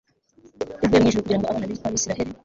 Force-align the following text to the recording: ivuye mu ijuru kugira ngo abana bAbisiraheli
ivuye 0.83 0.99
mu 1.01 1.07
ijuru 1.09 1.23
kugira 1.23 1.39
ngo 1.39 1.47
abana 1.47 1.69
bAbisiraheli 1.83 2.31